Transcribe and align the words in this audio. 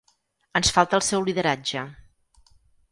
Ens 0.59 0.71
falta 0.77 0.99
el 1.01 1.05
seu 1.09 1.29
lideratge. 1.29 1.87